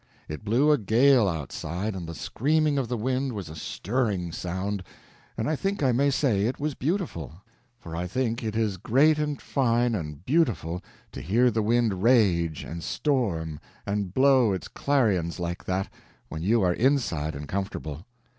[0.27, 4.81] It blew a gale outside, and the screaming of the wind was a stirring sound,
[5.37, 7.33] and I think I may say it was beautiful,
[7.77, 12.63] for I think it is great and fine and beautiful to hear the wind rage
[12.63, 15.87] and storm and blow its clarions like that,
[16.29, 18.07] when you are inside and comfortable.